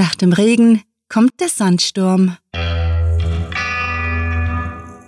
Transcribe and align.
Nach 0.00 0.14
dem 0.14 0.32
Regen 0.32 0.80
kommt 1.10 1.32
der 1.40 1.50
Sandsturm. 1.50 2.34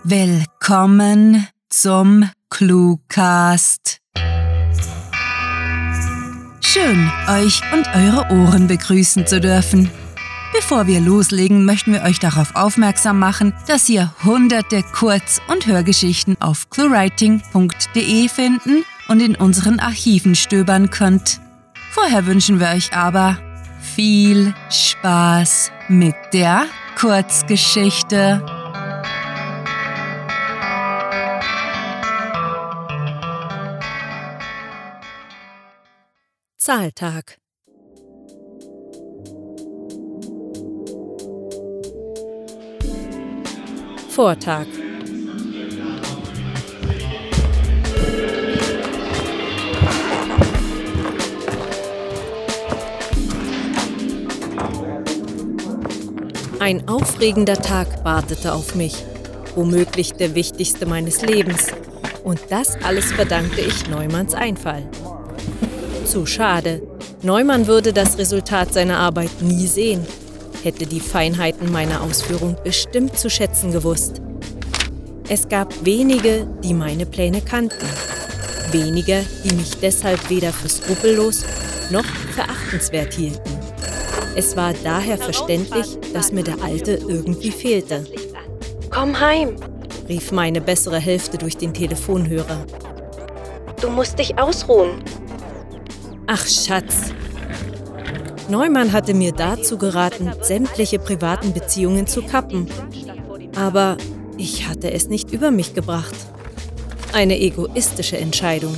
Willkommen 0.04 1.48
zum 1.70 2.28
Cluecast. 2.50 4.00
Schön, 6.60 7.10
euch 7.26 7.62
und 7.72 7.88
eure 7.94 8.26
Ohren 8.32 8.66
begrüßen 8.66 9.26
zu 9.26 9.40
dürfen. 9.40 9.90
Bevor 10.52 10.86
wir 10.86 11.00
loslegen, 11.00 11.64
möchten 11.64 11.94
wir 11.94 12.02
euch 12.02 12.18
darauf 12.18 12.54
aufmerksam 12.54 13.18
machen, 13.18 13.54
dass 13.66 13.88
ihr 13.88 14.12
hunderte 14.24 14.82
Kurz- 14.82 15.40
und 15.48 15.66
Hörgeschichten 15.66 16.36
auf 16.38 16.68
cluewriting.de 16.68 18.28
finden 18.28 18.84
und 19.08 19.22
in 19.22 19.36
unseren 19.36 19.80
Archiven 19.80 20.34
stöbern 20.34 20.90
könnt. 20.90 21.40
Vorher 21.92 22.26
wünschen 22.26 22.60
wir 22.60 22.68
euch 22.68 22.92
aber 22.92 23.38
viel 23.94 24.54
Spaß 24.70 25.70
mit 25.88 26.14
der 26.32 26.66
Kurzgeschichte. 26.98 28.44
Zahltag. 36.56 37.38
Vortag. 44.08 44.66
Ein 56.62 56.86
aufregender 56.86 57.60
Tag 57.60 58.04
wartete 58.04 58.52
auf 58.54 58.76
mich, 58.76 58.94
womöglich 59.56 60.12
der 60.12 60.36
wichtigste 60.36 60.86
meines 60.86 61.20
Lebens. 61.20 61.66
Und 62.22 62.38
das 62.50 62.80
alles 62.84 63.10
verdankte 63.10 63.60
ich 63.60 63.88
Neumanns 63.88 64.32
Einfall. 64.32 64.88
Zu 66.04 66.24
schade. 66.24 66.80
Neumann 67.22 67.66
würde 67.66 67.92
das 67.92 68.16
Resultat 68.16 68.72
seiner 68.72 68.98
Arbeit 68.98 69.42
nie 69.42 69.66
sehen, 69.66 70.06
hätte 70.62 70.86
die 70.86 71.00
Feinheiten 71.00 71.72
meiner 71.72 72.00
Ausführung 72.00 72.56
bestimmt 72.62 73.18
zu 73.18 73.28
schätzen 73.28 73.72
gewusst. 73.72 74.22
Es 75.28 75.48
gab 75.48 75.84
wenige, 75.84 76.46
die 76.62 76.74
meine 76.74 77.06
Pläne 77.06 77.40
kannten. 77.40 77.88
Wenige, 78.70 79.24
die 79.42 79.56
mich 79.56 79.80
deshalb 79.80 80.30
weder 80.30 80.52
für 80.52 80.68
skrupellos 80.68 81.42
noch 81.90 82.04
verachtenswert 82.04 83.14
hielten. 83.14 83.51
Es 84.34 84.56
war 84.56 84.72
daher 84.82 85.18
verständlich, 85.18 85.98
dass 86.14 86.32
mir 86.32 86.42
der 86.42 86.62
Alte 86.62 86.92
irgendwie 86.92 87.50
fehlte. 87.50 88.04
Komm 88.90 89.18
heim, 89.20 89.56
rief 90.08 90.32
meine 90.32 90.60
bessere 90.60 90.98
Hälfte 90.98 91.38
durch 91.38 91.56
den 91.56 91.74
Telefonhörer. 91.74 92.64
du 93.80 93.90
musst 93.90 94.18
dich 94.18 94.38
ausruhen. 94.38 95.02
Ach 96.26 96.46
Schatz. 96.46 97.12
Neumann 98.48 98.92
hatte 98.92 99.12
mir 99.12 99.32
dazu 99.32 99.76
geraten, 99.76 100.30
sämtliche 100.40 100.98
privaten 100.98 101.52
Beziehungen 101.52 102.06
zu 102.06 102.22
kappen. 102.22 102.68
Aber 103.56 103.96
ich 104.38 104.68
hatte 104.68 104.92
es 104.92 105.08
nicht 105.08 105.32
über 105.32 105.50
mich 105.50 105.74
gebracht. 105.74 106.14
Eine 107.12 107.38
egoistische 107.38 108.18
Entscheidung. 108.18 108.74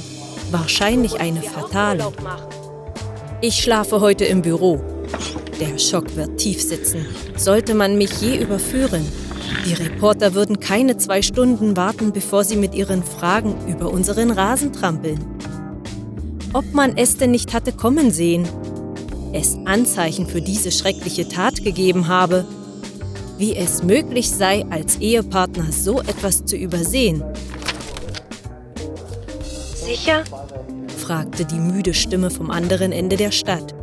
Wahrscheinlich 0.51 1.21
eine 1.21 1.43
fatale. 1.43 2.13
Ich 3.41 3.63
schlafe 3.63 4.01
heute 4.01 4.25
im 4.25 4.43
Büro. 4.43 4.81
Der 5.65 5.79
Schock 5.79 6.15
wird 6.15 6.37
tief 6.37 6.61
sitzen. 6.61 7.07
Sollte 7.37 7.75
man 7.75 7.97
mich 7.97 8.21
je 8.21 8.37
überführen? 8.37 9.07
Die 9.65 9.73
Reporter 9.73 10.35
würden 10.35 10.61
keine 10.61 10.99
zwei 10.99 11.23
Stunden 11.23 11.75
warten, 11.77 12.13
bevor 12.13 12.45
sie 12.45 12.57
mit 12.57 12.75
ihren 12.75 13.03
Fragen 13.03 13.55
über 13.67 13.91
unseren 13.91 14.31
Rasen 14.31 14.73
trampeln. 14.73 15.19
Ob 16.53 16.71
man 16.75 16.99
es 16.99 17.17
denn 17.17 17.31
nicht 17.31 17.55
hatte 17.55 17.73
kommen 17.73 18.11
sehen? 18.11 18.47
Es 19.33 19.57
Anzeichen 19.65 20.27
für 20.27 20.43
diese 20.43 20.71
schreckliche 20.71 21.29
Tat 21.29 21.65
gegeben 21.65 22.09
habe? 22.09 22.45
Wie 23.39 23.57
es 23.57 23.83
möglich 23.83 24.31
sei, 24.31 24.67
als 24.69 24.97
Ehepartner 24.99 25.73
so 25.73 26.01
etwas 26.01 26.45
zu 26.45 26.57
übersehen? 26.57 27.25
Sicher? 29.75 30.25
fragte 30.99 31.45
die 31.45 31.59
müde 31.59 31.95
Stimme 31.95 32.31
vom 32.31 32.51
anderen 32.51 32.93
Ende 32.93 33.17
der 33.17 33.31
Stadt. 33.31 33.74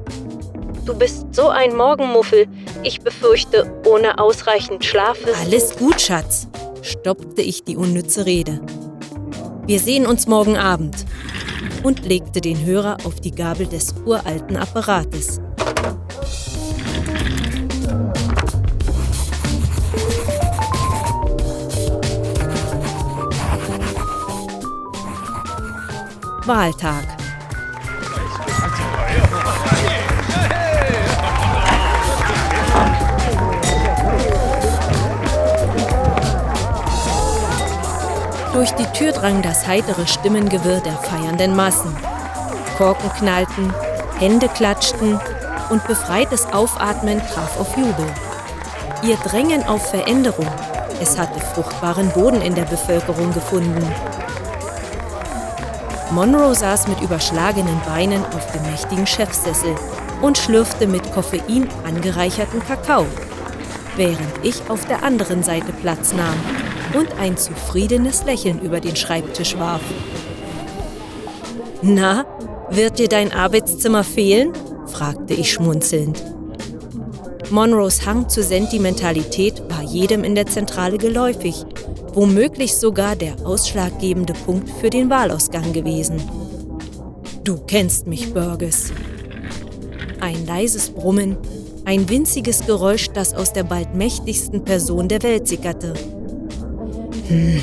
Du 0.86 0.96
bist 0.96 1.28
so 1.32 1.50
ein 1.50 1.76
Morgenmuffel. 1.76 2.48
Ich 2.84 3.02
befürchte, 3.02 3.72
ohne 3.86 4.18
ausreichend 4.18 4.84
Schlaf 4.84 5.24
wirst 5.26 5.42
Alles 5.42 5.76
gut, 5.78 6.02
Schatz, 6.02 6.48
stoppte 6.82 7.42
ich 7.42 7.64
die 7.64 7.78
unnütze 7.78 8.26
Rede. 8.26 8.60
Wir 9.68 9.80
sehen 9.80 10.08
uns 10.08 10.28
morgen 10.28 10.58
Abend 10.58 11.06
und 11.84 12.06
legte 12.06 12.42
den 12.42 12.66
Hörer 12.66 12.98
auf 13.06 13.20
die 13.20 13.32
Gabel 13.32 13.68
des 13.68 13.94
uralten 14.06 14.58
Apparates. 14.58 15.40
Wahltag. 26.48 27.21
Durch 38.54 38.72
die 38.72 38.86
Tür 38.88 39.14
drang 39.14 39.42
das 39.42 39.66
heitere 39.66 40.06
Stimmengewirr 40.06 40.82
der 40.82 40.98
feiernden 40.98 41.56
Massen. 41.56 41.96
Korken 42.78 43.10
knallten, 43.14 43.74
Hände 44.20 44.50
klatschten 44.50 45.18
und 45.70 45.88
befreites 45.88 46.46
Aufatmen 46.48 47.22
traf 47.34 47.58
auf 47.58 47.78
Jubel. 47.78 48.06
Ihr 49.04 49.16
Drängen 49.16 49.64
auf 49.64 49.90
Veränderung, 49.90 50.48
es 51.02 51.18
hatte 51.18 51.40
fruchtbaren 51.40 52.10
Boden 52.10 52.42
in 52.42 52.54
der 52.54 52.66
Bevölkerung 52.66 53.34
gefunden. 53.34 53.88
Monroe 56.12 56.54
saß 56.54 56.90
mit 56.90 57.00
überschlagenen 57.00 57.80
Beinen 57.86 58.26
auf 58.36 58.52
dem 58.52 58.70
mächtigen 58.70 59.08
Chefsessel 59.08 59.76
und 60.22 60.38
schlürfte 60.38 60.88
mit 60.88 61.10
Koffein 61.14 61.70
angereicherten 61.86 62.62
Kakao, 62.68 63.06
während 63.96 64.44
ich 64.44 64.70
auf 64.70 64.86
der 64.86 65.04
anderen 65.04 65.44
Seite 65.44 65.74
Platz 65.82 66.14
nahm 66.14 66.40
und 66.94 67.08
ein 67.20 67.38
zufriedenes 67.38 68.24
Lächeln 68.26 68.60
über 68.62 68.80
den 68.80 68.96
Schreibtisch 68.96 69.58
warf. 69.58 69.82
Na, 71.82 72.26
wird 72.70 73.00
dir 73.00 73.08
dein 73.08 73.32
Arbeitszimmer 73.32 74.04
fehlen? 74.04 74.54
fragte 74.88 75.34
ich 75.34 75.52
schmunzelnd. 75.52 76.24
Monroes 77.50 78.06
Hang 78.06 78.30
zur 78.30 78.44
Sentimentalität 78.44 79.62
war 79.70 79.82
jedem 79.82 80.24
in 80.24 80.36
der 80.36 80.48
Zentrale 80.48 80.98
geläufig, 80.98 81.66
womöglich 82.14 82.76
sogar 82.76 83.16
der 83.16 83.36
ausschlaggebende 83.46 84.34
Punkt 84.34 84.70
für 84.70 84.90
den 84.90 85.10
Wahlausgang 85.10 85.74
gewesen. 85.74 86.22
Du 87.44 87.58
kennst 87.58 88.08
mich, 88.08 88.34
Burgess. 88.34 88.94
Ein 90.22 90.46
leises 90.46 90.92
Brummen, 90.92 91.38
ein 91.86 92.10
winziges 92.10 92.66
Geräusch, 92.66 93.10
das 93.14 93.34
aus 93.34 93.54
der 93.54 93.64
bald 93.64 93.96
mächtigsten 93.96 94.64
Person 94.64 95.08
der 95.08 95.24
Welt 95.24 95.48
sickerte. 95.48 95.94
Hm, 97.28 97.62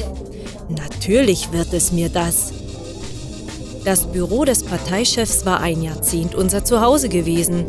natürlich 0.68 1.52
wird 1.52 1.72
es 1.72 1.92
mir 1.92 2.08
das. 2.08 2.52
Das 3.84 4.06
Büro 4.06 4.44
des 4.44 4.64
Parteichefs 4.64 5.46
war 5.46 5.60
ein 5.60 5.82
Jahrzehnt 5.82 6.34
unser 6.34 6.64
Zuhause 6.64 7.08
gewesen. 7.08 7.64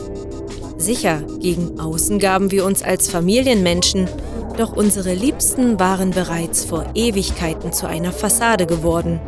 Sicher, 0.78 1.22
gegen 1.40 1.80
außen 1.80 2.20
gaben 2.20 2.52
wir 2.52 2.66
uns 2.66 2.82
als 2.82 3.10
Familienmenschen, 3.10 4.08
doch 4.58 4.76
unsere 4.76 5.14
Liebsten 5.14 5.80
waren 5.80 6.12
bereits 6.12 6.66
vor 6.66 6.86
Ewigkeiten 6.96 7.72
zu 7.72 7.88
einer 7.88 8.12
Fassade 8.12 8.66
geworden. 8.66 9.22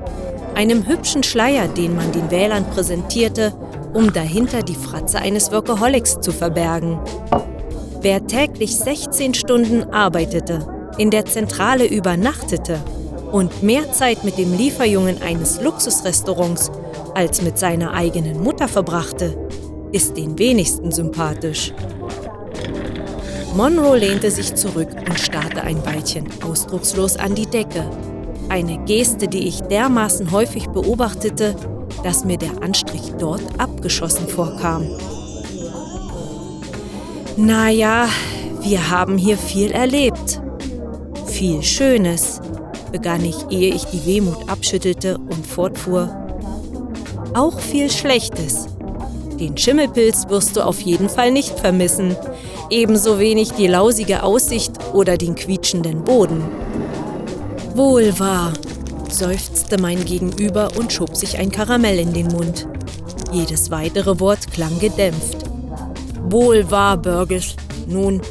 Einem 0.55 0.85
hübschen 0.87 1.23
Schleier, 1.23 1.67
den 1.69 1.95
man 1.95 2.11
den 2.11 2.29
Wählern 2.31 2.65
präsentierte, 2.69 3.53
um 3.93 4.11
dahinter 4.13 4.61
die 4.63 4.75
Fratze 4.75 5.19
eines 5.19 5.51
Workaholics 5.51 6.19
zu 6.21 6.31
verbergen. 6.31 6.99
Wer 8.01 8.25
täglich 8.25 8.75
16 8.75 9.33
Stunden 9.33 9.83
arbeitete, 9.83 10.65
in 10.97 11.09
der 11.09 11.25
Zentrale 11.25 11.85
übernachtete 11.85 12.79
und 13.31 13.63
mehr 13.63 13.91
Zeit 13.91 14.23
mit 14.23 14.37
dem 14.37 14.55
Lieferjungen 14.57 15.21
eines 15.21 15.61
Luxusrestaurants 15.61 16.71
als 17.15 17.41
mit 17.41 17.57
seiner 17.57 17.93
eigenen 17.93 18.41
Mutter 18.41 18.67
verbrachte, 18.67 19.37
ist 19.91 20.17
den 20.17 20.37
wenigsten 20.39 20.91
sympathisch. 20.91 21.73
Monroe 23.55 23.97
lehnte 23.97 24.31
sich 24.31 24.55
zurück 24.55 24.89
und 25.07 25.19
starrte 25.19 25.61
ein 25.63 25.85
Weilchen 25.85 26.27
ausdruckslos 26.41 27.17
an 27.17 27.35
die 27.35 27.45
Decke. 27.45 27.85
Eine 28.49 28.77
Geste, 28.85 29.27
die 29.27 29.47
ich 29.47 29.61
dermaßen 29.61 30.31
häufig 30.31 30.67
beobachtete, 30.67 31.55
dass 32.03 32.25
mir 32.25 32.37
der 32.37 32.61
Anstrich 32.61 33.13
dort 33.17 33.43
abgeschossen 33.57 34.27
vorkam. 34.27 34.87
Naja, 37.37 38.07
wir 38.61 38.89
haben 38.89 39.17
hier 39.17 39.37
viel 39.37 39.71
erlebt. 39.71 40.41
Viel 41.25 41.63
Schönes, 41.63 42.41
begann 42.91 43.23
ich, 43.23 43.37
ehe 43.49 43.73
ich 43.73 43.85
die 43.85 44.05
Wehmut 44.05 44.49
abschüttelte 44.49 45.17
und 45.17 45.47
fortfuhr. 45.47 46.15
Auch 47.33 47.59
viel 47.59 47.89
Schlechtes. 47.89 48.67
Den 49.39 49.57
Schimmelpilz 49.57 50.27
wirst 50.27 50.55
du 50.55 50.61
auf 50.61 50.81
jeden 50.81 51.09
Fall 51.09 51.31
nicht 51.31 51.57
vermissen. 51.59 52.15
Ebenso 52.69 53.17
wenig 53.17 53.51
die 53.53 53.67
lausige 53.67 54.23
Aussicht 54.23 54.73
oder 54.93 55.17
den 55.17 55.35
quietschenden 55.35 56.03
Boden. 56.03 56.43
Wohl 57.73 58.19
wahr, 58.19 58.51
seufzte 59.09 59.79
mein 59.79 60.03
Gegenüber 60.03 60.69
und 60.77 60.91
schob 60.91 61.15
sich 61.15 61.37
ein 61.37 61.51
Karamell 61.51 61.99
in 61.99 62.13
den 62.13 62.27
Mund. 62.27 62.67
Jedes 63.31 63.71
weitere 63.71 64.19
Wort 64.19 64.51
klang 64.51 64.77
gedämpft. 64.79 65.37
Wohl 66.29 66.69
wahr, 66.69 66.97
Burgess. 66.97 67.55
Nun, 67.87 68.21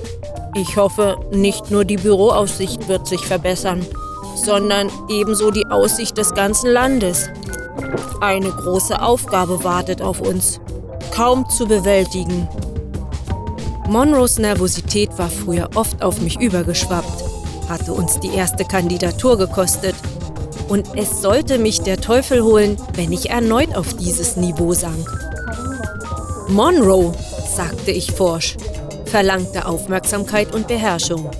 ich 0.54 0.76
hoffe, 0.76 1.16
nicht 1.32 1.70
nur 1.70 1.86
die 1.86 1.96
Büroaussicht 1.96 2.86
wird 2.88 3.06
sich 3.06 3.20
verbessern, 3.20 3.84
sondern 4.36 4.90
ebenso 5.08 5.50
die 5.50 5.66
Aussicht 5.66 6.18
des 6.18 6.34
ganzen 6.34 6.70
Landes. 6.70 7.30
Eine 8.20 8.50
große 8.50 9.00
Aufgabe 9.00 9.64
wartet 9.64 10.02
auf 10.02 10.20
uns, 10.20 10.60
kaum 11.14 11.48
zu 11.48 11.66
bewältigen. 11.66 12.46
Monroes 13.88 14.38
Nervosität 14.38 15.10
war 15.18 15.30
früher 15.30 15.70
oft 15.74 16.02
auf 16.02 16.20
mich 16.20 16.38
übergeschwappt, 16.38 17.24
hatte 17.70 17.92
uns 17.92 18.20
die 18.20 18.34
erste 18.34 18.64
Kandidatur 18.64 19.38
gekostet. 19.38 19.94
Und 20.68 20.86
es 20.96 21.22
sollte 21.22 21.58
mich 21.58 21.80
der 21.80 22.00
Teufel 22.00 22.42
holen, 22.42 22.76
wenn 22.94 23.12
ich 23.12 23.30
erneut 23.30 23.74
auf 23.74 23.94
dieses 23.94 24.36
Niveau 24.36 24.74
sank. 24.74 25.08
Monroe, 26.48 27.12
sagte 27.56 27.92
ich 27.92 28.12
forsch, 28.12 28.56
verlangte 29.06 29.66
Aufmerksamkeit 29.66 30.52
und 30.52 30.68
Beherrschung. 30.68 31.30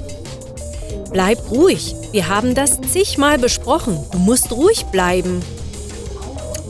Bleib 1.13 1.39
ruhig, 1.51 1.97
wir 2.13 2.29
haben 2.29 2.55
das 2.55 2.81
zigmal 2.81 3.39
besprochen. 3.39 3.99
Du 4.13 4.19
musst 4.19 4.53
ruhig 4.53 4.85
bleiben. 4.87 5.43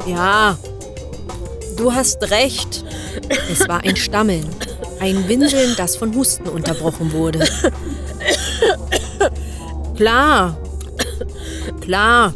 Ja, 0.07 0.57
du 1.77 1.93
hast 1.93 2.31
recht. 2.31 2.85
Es 3.53 3.69
war 3.69 3.85
ein 3.85 3.97
Stammeln, 3.97 4.49
ein 5.01 5.29
Winseln, 5.29 5.75
das 5.77 5.97
von 5.97 6.15
Husten 6.15 6.49
unterbrochen 6.49 7.12
wurde. 7.12 7.47
Klar, 10.00 10.56
klar. 11.82 12.32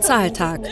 Zahltag. 0.00 0.62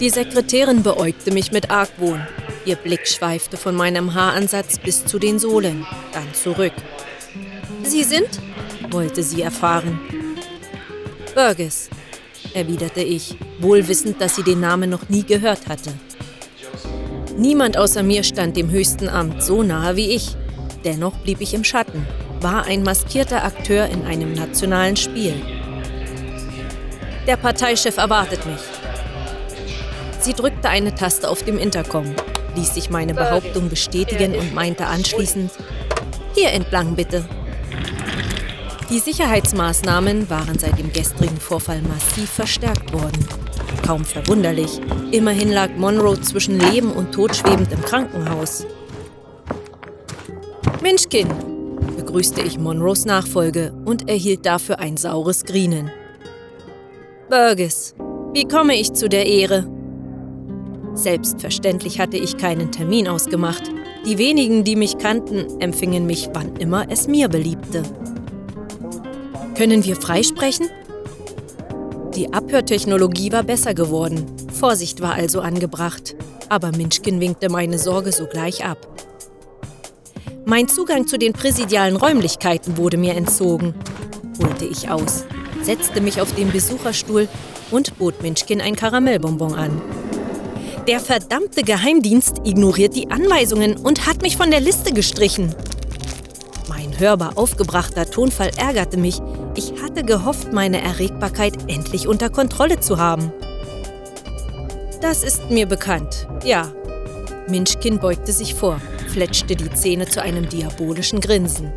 Die 0.00 0.10
Sekretärin 0.10 0.82
beäugte 0.82 1.30
mich 1.30 1.52
mit 1.52 1.70
Argwohn. 1.70 2.26
Ihr 2.66 2.76
Blick 2.76 3.06
schweifte 3.06 3.56
von 3.56 3.74
meinem 3.74 4.14
Haaransatz 4.14 4.78
bis 4.78 5.04
zu 5.06 5.18
den 5.18 5.38
Sohlen, 5.38 5.86
dann 6.12 6.34
zurück. 6.34 6.72
Sie 7.82 8.04
sind? 8.04 8.28
wollte 8.90 9.22
sie 9.22 9.42
erfahren. 9.42 10.00
Burgess, 11.34 11.88
erwiderte 12.54 13.02
ich, 13.02 13.36
wohl 13.60 13.86
wissend, 13.88 14.20
dass 14.20 14.36
sie 14.36 14.42
den 14.42 14.60
Namen 14.60 14.90
noch 14.90 15.08
nie 15.08 15.22
gehört 15.22 15.68
hatte. 15.68 15.92
Niemand 17.36 17.78
außer 17.78 18.02
mir 18.02 18.22
stand 18.24 18.56
dem 18.56 18.70
höchsten 18.70 19.08
Amt 19.08 19.42
so 19.42 19.62
nahe 19.62 19.96
wie 19.96 20.10
ich. 20.10 20.36
Dennoch 20.84 21.16
blieb 21.18 21.40
ich 21.40 21.54
im 21.54 21.64
Schatten, 21.64 22.06
war 22.40 22.64
ein 22.64 22.82
maskierter 22.82 23.44
Akteur 23.44 23.86
in 23.86 24.04
einem 24.04 24.32
nationalen 24.32 24.96
Spiel. 24.96 25.34
Der 27.26 27.36
Parteichef 27.36 27.96
erwartet 27.96 28.44
mich. 28.44 28.60
Sie 30.20 30.34
drückte 30.34 30.68
eine 30.68 30.94
Taste 30.94 31.28
auf 31.28 31.42
dem 31.44 31.58
Intercom, 31.58 32.14
ließ 32.56 32.74
sich 32.74 32.90
meine 32.90 33.14
Behauptung 33.14 33.68
bestätigen 33.68 34.34
und 34.34 34.54
meinte 34.54 34.86
anschließend, 34.86 35.50
hier 36.34 36.50
entlang 36.52 36.94
bitte. 36.94 37.24
Die 38.90 38.98
Sicherheitsmaßnahmen 38.98 40.28
waren 40.30 40.58
seit 40.58 40.78
dem 40.78 40.92
gestrigen 40.92 41.38
Vorfall 41.38 41.80
massiv 41.82 42.28
verstärkt 42.28 42.92
worden. 42.92 43.24
Kaum 43.86 44.04
verwunderlich. 44.04 44.80
Immerhin 45.12 45.52
lag 45.52 45.70
Monroe 45.76 46.20
zwischen 46.20 46.58
Leben 46.58 46.92
und 46.92 47.12
Tod 47.12 47.36
schwebend 47.36 47.72
im 47.72 47.82
Krankenhaus. 47.82 48.66
Minchkin, 50.82 51.28
begrüßte 51.96 52.40
ich 52.40 52.58
Monroes 52.58 53.04
Nachfolge 53.04 53.72
und 53.84 54.08
erhielt 54.08 54.44
dafür 54.44 54.80
ein 54.80 54.96
saures 54.96 55.44
Grienen. 55.44 55.90
Burgess, 57.28 57.94
wie 58.34 58.48
komme 58.48 58.74
ich 58.74 58.92
zu 58.92 59.08
der 59.08 59.26
Ehre? 59.26 59.79
Selbstverständlich 61.00 61.98
hatte 61.98 62.18
ich 62.18 62.36
keinen 62.36 62.72
Termin 62.72 63.08
ausgemacht. 63.08 63.62
Die 64.04 64.18
wenigen, 64.18 64.64
die 64.64 64.76
mich 64.76 64.98
kannten, 64.98 65.58
empfingen 65.58 66.04
mich, 66.04 66.28
wann 66.34 66.56
immer 66.56 66.90
es 66.90 67.08
mir 67.08 67.28
beliebte. 67.28 67.82
Können 69.56 69.82
wir 69.82 69.96
freisprechen? 69.96 70.68
Die 72.14 72.34
Abhörtechnologie 72.34 73.32
war 73.32 73.44
besser 73.44 73.72
geworden. 73.72 74.26
Vorsicht 74.52 75.00
war 75.00 75.14
also 75.14 75.40
angebracht. 75.40 76.16
Aber 76.50 76.70
Minchkin 76.70 77.18
winkte 77.18 77.48
meine 77.48 77.78
Sorge 77.78 78.12
sogleich 78.12 78.62
ab. 78.62 78.86
Mein 80.44 80.68
Zugang 80.68 81.06
zu 81.06 81.18
den 81.18 81.32
präsidialen 81.32 81.96
Räumlichkeiten 81.96 82.76
wurde 82.76 82.98
mir 82.98 83.14
entzogen, 83.14 83.72
holte 84.42 84.66
ich 84.66 84.90
aus, 84.90 85.24
setzte 85.62 86.02
mich 86.02 86.20
auf 86.20 86.34
den 86.34 86.50
Besucherstuhl 86.50 87.26
und 87.70 87.96
bot 87.98 88.20
Minchkin 88.22 88.60
ein 88.60 88.76
Karamellbonbon 88.76 89.54
an. 89.54 89.80
Der 90.90 90.98
verdammte 90.98 91.62
Geheimdienst 91.62 92.38
ignoriert 92.42 92.96
die 92.96 93.12
Anweisungen 93.12 93.76
und 93.76 94.08
hat 94.08 94.22
mich 94.22 94.36
von 94.36 94.50
der 94.50 94.58
Liste 94.58 94.92
gestrichen. 94.92 95.54
Mein 96.68 96.98
hörbar 96.98 97.38
aufgebrachter 97.38 98.10
Tonfall 98.10 98.50
ärgerte 98.56 98.96
mich, 98.96 99.20
ich 99.54 99.80
hatte 99.80 100.02
gehofft, 100.02 100.52
meine 100.52 100.80
Erregbarkeit 100.82 101.70
endlich 101.70 102.08
unter 102.08 102.28
Kontrolle 102.28 102.80
zu 102.80 102.98
haben. 102.98 103.32
Das 105.00 105.22
ist 105.22 105.48
mir 105.48 105.66
bekannt, 105.66 106.26
ja. 106.42 106.72
Minchkin 107.46 108.00
beugte 108.00 108.32
sich 108.32 108.54
vor, 108.54 108.80
fletschte 109.12 109.54
die 109.54 109.70
Zähne 109.70 110.08
zu 110.08 110.20
einem 110.20 110.48
diabolischen 110.48 111.20
Grinsen. 111.20 111.70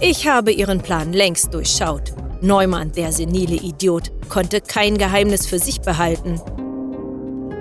Ich 0.00 0.26
habe 0.26 0.50
Ihren 0.50 0.80
Plan 0.80 1.12
längst 1.12 1.54
durchschaut. 1.54 2.12
Neumann, 2.40 2.90
der 2.90 3.12
senile 3.12 3.54
Idiot, 3.54 4.10
konnte 4.28 4.60
kein 4.60 4.98
Geheimnis 4.98 5.46
für 5.46 5.60
sich 5.60 5.80
behalten. 5.80 6.40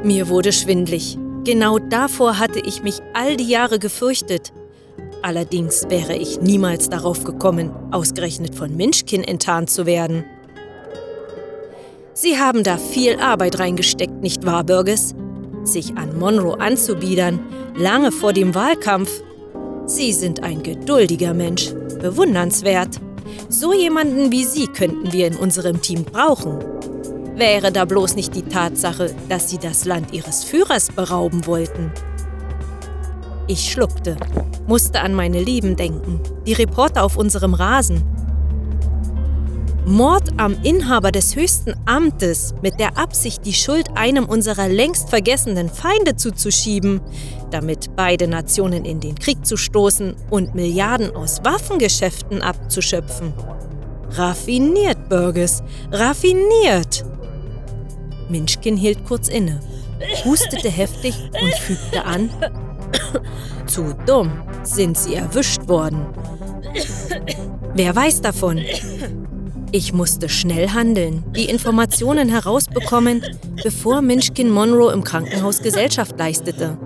Mir 0.03 0.29
wurde 0.29 0.51
schwindlig. 0.51 1.17
Genau 1.43 1.79
davor 1.79 2.39
hatte 2.39 2.59
ich 2.59 2.83
mich 2.83 2.99
all 3.13 3.35
die 3.37 3.47
Jahre 3.47 3.79
gefürchtet. 3.79 4.53
Allerdings 5.21 5.85
wäre 5.89 6.15
ich 6.15 6.39
niemals 6.41 6.89
darauf 6.89 7.23
gekommen, 7.23 7.71
ausgerechnet 7.91 8.53
von 8.53 8.75
Minchkin 8.75 9.23
enttarnt 9.23 9.69
zu 9.69 9.85
werden. 9.85 10.23
Sie 12.13 12.37
haben 12.37 12.63
da 12.63 12.77
viel 12.77 13.19
Arbeit 13.19 13.59
reingesteckt, 13.59 14.21
nicht 14.21 14.45
wahr, 14.45 14.63
Burgess? 14.63 15.15
Sich 15.63 15.97
an 15.97 16.17
Monroe 16.17 16.59
anzubiedern, 16.59 17.39
lange 17.75 18.11
vor 18.11 18.33
dem 18.33 18.55
Wahlkampf. 18.55 19.21
Sie 19.85 20.13
sind 20.13 20.43
ein 20.43 20.63
geduldiger 20.63 21.33
Mensch, 21.33 21.71
bewundernswert. 22.01 22.99
So 23.49 23.73
jemanden 23.73 24.31
wie 24.31 24.45
Sie 24.45 24.67
könnten 24.67 25.11
wir 25.11 25.27
in 25.27 25.35
unserem 25.35 25.81
Team 25.81 26.03
brauchen. 26.03 26.76
Wäre 27.37 27.71
da 27.71 27.85
bloß 27.85 28.15
nicht 28.15 28.33
die 28.33 28.41
Tatsache, 28.41 29.13
dass 29.29 29.51
Sie 29.51 29.59
das 29.59 29.85
Land 29.85 30.11
Ihres 30.11 30.43
Führers 30.43 30.87
berauben 30.87 31.45
wollten. 31.45 31.91
Ich 33.45 33.71
schluckte, 33.71 34.17
musste 34.65 35.01
an 35.01 35.13
meine 35.13 35.39
Lieben 35.39 35.75
denken, 35.75 36.19
die 36.47 36.53
Reporter 36.53 37.03
auf 37.03 37.15
unserem 37.15 37.53
Rasen. 37.53 38.03
Mord 39.85 40.31
am 40.37 40.57
Inhaber 40.63 41.11
des 41.11 41.35
höchsten 41.35 41.75
Amtes 41.85 42.55
mit 42.63 42.79
der 42.79 42.97
Absicht, 42.97 43.45
die 43.45 43.53
Schuld 43.53 43.87
einem 43.93 44.25
unserer 44.25 44.67
längst 44.67 45.11
vergessenen 45.11 45.69
Feinde 45.69 46.15
zuzuschieben, 46.15 47.01
damit 47.51 47.95
beide 47.95 48.27
Nationen 48.27 48.83
in 48.83 48.99
den 48.99 49.13
Krieg 49.13 49.45
zu 49.45 49.57
stoßen 49.57 50.15
und 50.31 50.55
Milliarden 50.55 51.15
aus 51.15 51.41
Waffengeschäften 51.45 52.41
abzuschöpfen. 52.41 53.31
Raffiniert, 54.09 55.07
Burgess, 55.07 55.61
raffiniert! 55.91 57.05
Minchkin 58.29 58.77
hielt 58.77 59.05
kurz 59.05 59.27
inne, 59.27 59.59
hustete 60.25 60.69
heftig 60.69 61.15
und 61.41 61.53
fügte 61.55 62.05
an, 62.05 62.29
zu 63.67 63.95
dumm 64.05 64.31
sind 64.63 64.97
sie 64.97 65.15
erwischt 65.15 65.67
worden. 65.67 66.05
Wer 67.73 67.95
weiß 67.95 68.21
davon? 68.21 68.61
Ich 69.71 69.93
musste 69.93 70.29
schnell 70.29 70.69
handeln, 70.69 71.23
die 71.35 71.45
Informationen 71.45 72.29
herausbekommen, 72.29 73.23
bevor 73.63 74.01
Minchkin 74.01 74.49
Monroe 74.49 74.93
im 74.93 75.03
Krankenhaus 75.03 75.61
Gesellschaft 75.61 76.17
leistete. 76.17 76.77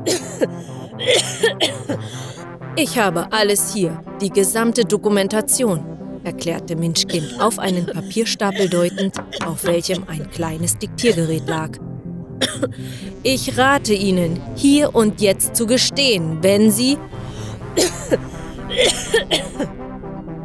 Ich 2.76 2.98
habe 2.98 3.32
alles 3.32 3.74
hier, 3.74 4.02
die 4.22 4.30
gesamte 4.30 4.86
Dokumentation, 4.86 5.84
erklärte 6.32 6.78
Minchkin 6.78 7.26
auf 7.40 7.60
einen 7.60 7.86
Papierstapel 7.86 8.70
deutend, 8.70 9.16
auf 9.46 9.66
welchem 9.66 10.06
ein 10.08 10.30
kleines 10.32 10.78
Diktiergerät 10.78 11.46
lag. 11.46 11.72
Ich 13.22 13.58
rate 13.58 13.94
Ihnen, 13.94 14.42
hier 14.56 14.96
und 14.96 15.22
jetzt 15.22 15.56
zu 15.56 15.68
gestehen, 15.68 16.38
wenn 16.42 16.72
Sie... 16.72 16.98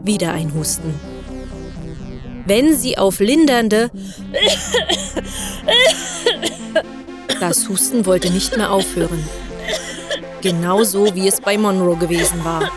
Wieder 0.02 0.32
ein 0.32 0.52
Husten. 0.54 0.92
Wenn 2.46 2.76
Sie 2.76 2.98
auf 2.98 3.20
lindernde... 3.20 3.90
Das 7.38 7.68
Husten 7.68 8.06
wollte 8.06 8.30
nicht 8.30 8.56
mehr 8.56 8.72
aufhören. 8.72 9.22
Genauso 10.42 11.14
wie 11.14 11.28
es 11.28 11.40
bei 11.40 11.56
Monroe 11.56 11.96
gewesen 11.96 12.44
war. 12.44 12.70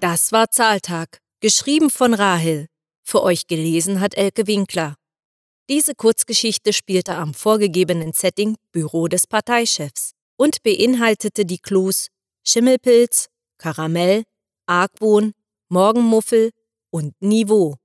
Das 0.00 0.32
war 0.32 0.50
Zahltag, 0.50 1.20
geschrieben 1.40 1.90
von 1.90 2.14
Rahel. 2.14 2.66
Für 3.04 3.22
euch 3.22 3.46
gelesen 3.46 4.00
hat 4.00 4.16
Elke 4.16 4.46
Winkler. 4.46 4.96
Diese 5.68 5.94
Kurzgeschichte 5.94 6.72
spielte 6.72 7.14
am 7.16 7.34
vorgegebenen 7.34 8.12
Setting 8.12 8.56
Büro 8.72 9.08
des 9.08 9.26
Parteichefs 9.26 10.12
und 10.36 10.62
beinhaltete 10.62 11.44
die 11.44 11.58
Clues 11.58 12.08
Schimmelpilz, 12.46 13.28
Karamell, 13.58 14.24
Argwohn, 14.66 15.32
Morgenmuffel 15.68 16.50
und 16.90 17.14
Niveau. 17.20 17.76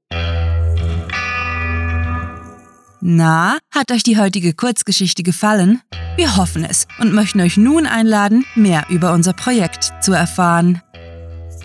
Na, 3.01 3.59
hat 3.71 3.91
euch 3.91 4.03
die 4.03 4.17
heutige 4.17 4.53
Kurzgeschichte 4.53 5.21
gefallen? 5.21 5.81
Wir 6.15 6.37
hoffen 6.37 6.63
es 6.63 6.87
und 6.99 7.13
möchten 7.13 7.41
euch 7.41 7.57
nun 7.57 7.85
einladen, 7.85 8.45
mehr 8.55 8.85
über 8.89 9.13
unser 9.13 9.33
Projekt 9.33 9.91
zu 10.01 10.13
erfahren. 10.13 10.81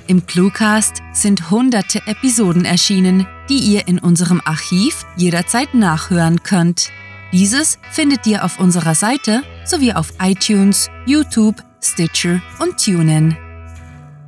Im 0.06 0.26
Cluecast 0.26 1.02
sind 1.12 1.50
hunderte 1.50 2.02
Episoden 2.06 2.64
erschienen, 2.64 3.26
die 3.48 3.58
ihr 3.58 3.86
in 3.86 4.00
unserem 4.00 4.42
Archiv 4.44 5.06
jederzeit 5.16 5.72
nachhören 5.72 6.42
könnt. 6.42 6.90
Dieses 7.32 7.78
findet 7.92 8.26
ihr 8.26 8.44
auf 8.44 8.58
unserer 8.58 8.96
Seite 8.96 9.42
sowie 9.64 9.92
auf 9.92 10.12
iTunes, 10.20 10.90
YouTube, 11.06 11.62
Stitcher 11.82 12.40
und 12.58 12.82
TuneIn. 12.82 13.36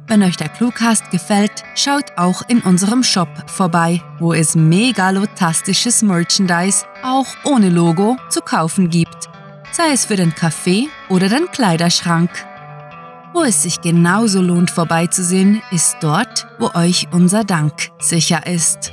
Wenn 0.07 0.23
euch 0.23 0.37
der 0.37 0.49
Cluecast 0.49 1.11
gefällt, 1.11 1.63
schaut 1.75 2.13
auch 2.17 2.43
in 2.49 2.61
unserem 2.61 3.03
Shop 3.03 3.29
vorbei, 3.47 4.03
wo 4.19 4.33
es 4.33 4.55
megalotastisches 4.55 6.03
Merchandise 6.03 6.85
auch 7.03 7.27
ohne 7.45 7.71
Logo 7.71 8.17
zu 8.29 8.41
kaufen 8.41 8.91
gibt, 8.91 9.29
sei 9.71 9.93
es 9.93 10.05
für 10.05 10.17
den 10.17 10.35
Kaffee 10.35 10.89
oder 11.09 11.29
den 11.29 11.47
Kleiderschrank. 11.51 12.31
Wo 13.33 13.43
es 13.43 13.63
sich 13.63 13.81
genauso 13.81 14.43
lohnt 14.43 14.71
vorbeizusehen, 14.71 15.63
ist 15.71 15.97
dort, 16.01 16.47
wo 16.59 16.71
euch 16.75 17.09
unser 17.13 17.45
Dank 17.45 17.91
sicher 17.99 18.47
ist. 18.47 18.93